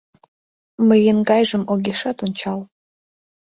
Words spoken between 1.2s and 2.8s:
гайжым огешат ончал».